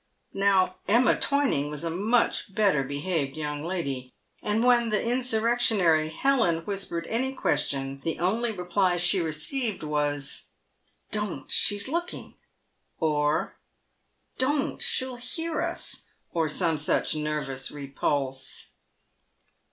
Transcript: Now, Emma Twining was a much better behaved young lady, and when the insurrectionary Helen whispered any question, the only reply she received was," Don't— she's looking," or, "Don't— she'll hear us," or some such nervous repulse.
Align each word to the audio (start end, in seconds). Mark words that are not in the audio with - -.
Now, 0.33 0.77
Emma 0.87 1.15
Twining 1.19 1.69
was 1.69 1.83
a 1.83 1.91
much 1.91 2.55
better 2.55 2.81
behaved 2.81 3.37
young 3.37 3.63
lady, 3.63 4.15
and 4.41 4.63
when 4.63 4.89
the 4.89 4.99
insurrectionary 4.99 6.09
Helen 6.09 6.65
whispered 6.65 7.05
any 7.05 7.35
question, 7.35 8.01
the 8.03 8.17
only 8.17 8.51
reply 8.51 8.97
she 8.97 9.19
received 9.21 9.83
was," 9.83 10.45
Don't— 11.11 11.51
she's 11.51 11.87
looking," 11.87 12.33
or, 12.99 13.57
"Don't— 14.39 14.81
she'll 14.81 15.17
hear 15.17 15.61
us," 15.61 16.05
or 16.33 16.49
some 16.49 16.79
such 16.79 17.13
nervous 17.13 17.69
repulse. 17.69 18.71